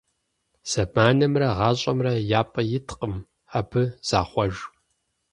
[0.69, 3.15] Зэманымрэ гъащӀэмрэ я пӀэ иткъым,
[3.57, 4.55] абы захъуэж.